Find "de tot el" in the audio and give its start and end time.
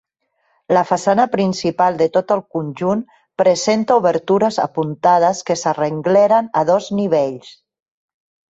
1.99-2.41